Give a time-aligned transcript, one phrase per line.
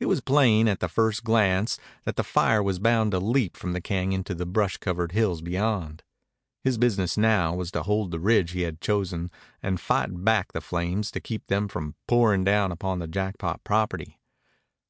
[0.00, 3.74] It was plain at the first glance that the fire was bound to leap from
[3.74, 6.02] the cañon to the brush covered hills beyond.
[6.64, 9.30] His business now was to hold the ridge he had chosen
[9.62, 14.18] and fight back the flames to keep them from pouring down upon the Jackpot property.